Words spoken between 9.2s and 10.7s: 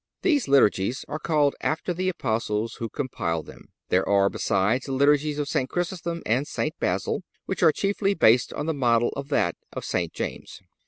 that of St. James.